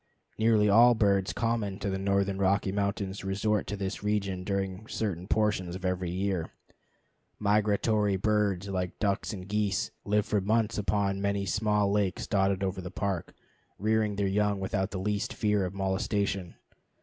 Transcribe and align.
Nearly 0.39 0.67
all 0.67 0.95
birds 0.95 1.31
common 1.31 1.77
to 1.77 1.91
the 1.91 1.99
northern 1.99 2.39
Rocky 2.39 2.71
Mountains 2.71 3.23
resort 3.23 3.67
to 3.67 3.77
this 3.77 4.01
region 4.03 4.43
during 4.43 4.87
certain 4.87 5.27
portions 5.27 5.75
of 5.75 5.85
every 5.85 6.09
year. 6.09 6.49
Migratory 7.37 8.15
birds, 8.15 8.67
like 8.67 8.97
ducks 8.97 9.31
and 9.31 9.47
geese, 9.47 9.91
live 10.03 10.25
for 10.25 10.41
months 10.41 10.79
upon 10.79 11.21
many 11.21 11.45
small 11.45 11.91
lakes 11.91 12.25
dotted 12.25 12.63
over 12.63 12.81
the 12.81 12.89
Park, 12.89 13.35
rearing 13.77 14.15
their 14.15 14.25
young 14.25 14.59
without 14.59 14.89
the 14.89 14.97
least 14.97 15.33
fear 15.35 15.65
of 15.65 15.75
molestation. 15.75 16.55